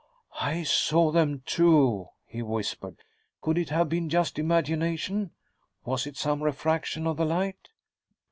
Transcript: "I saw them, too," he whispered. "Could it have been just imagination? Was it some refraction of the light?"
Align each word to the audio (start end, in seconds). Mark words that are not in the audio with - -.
"I 0.41 0.63
saw 0.63 1.11
them, 1.11 1.43
too," 1.45 2.07
he 2.25 2.41
whispered. 2.41 2.97
"Could 3.39 3.59
it 3.59 3.69
have 3.69 3.87
been 3.87 4.09
just 4.09 4.39
imagination? 4.39 5.29
Was 5.85 6.07
it 6.07 6.17
some 6.17 6.41
refraction 6.41 7.05
of 7.05 7.17
the 7.17 7.25
light?" 7.25 7.69